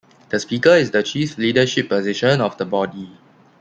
The 0.29 0.39
Speaker 0.39 0.71
is 0.71 0.89
the 0.89 1.03
chief 1.03 1.37
leadership 1.37 1.87
position 1.89 2.41
of 2.41 2.57
the 2.57 2.65
body. 2.65 3.11